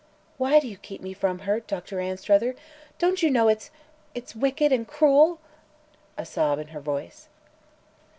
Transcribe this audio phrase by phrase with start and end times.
[0.39, 2.55] "Why do you keep me from her, Doctor Anstruther?
[2.97, 3.69] Don't you know it's
[4.15, 5.39] it's wicked, and cruel?"
[6.17, 7.29] a sob in her voice.